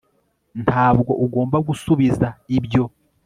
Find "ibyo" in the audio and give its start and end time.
2.57-2.83